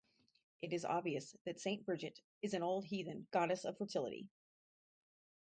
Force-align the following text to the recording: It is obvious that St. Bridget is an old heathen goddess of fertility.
It 0.63 0.73
is 0.73 0.83
obvious 0.83 1.37
that 1.45 1.59
St. 1.59 1.85
Bridget 1.85 2.19
is 2.41 2.55
an 2.55 2.63
old 2.63 2.85
heathen 2.85 3.27
goddess 3.29 3.65
of 3.65 3.77
fertility. 3.77 4.29